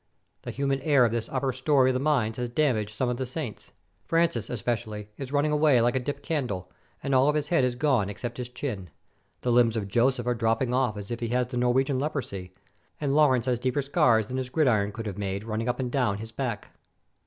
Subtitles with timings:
[0.41, 3.17] The humid air of this upper story of the mines has dam aged some of
[3.17, 3.71] the saints:
[4.07, 6.71] Francis, especially, is running away like a dip candle,
[7.03, 8.89] and all of his head is gone except his chin.
[9.41, 12.51] The limbs of Joseph are dropping off as if he had the Norwegian leprosy,
[12.99, 16.17] and Lawrence has deeper scars than his gridiron could have made, running up and down
[16.17, 16.69] his back.